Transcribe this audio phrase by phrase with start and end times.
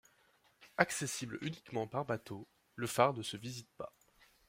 [0.77, 3.93] Accessible uniquement par bateau, le phare ne se visite pas.